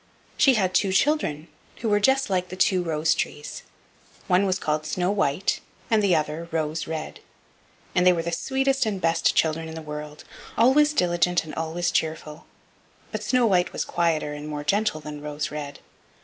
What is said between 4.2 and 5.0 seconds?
one was called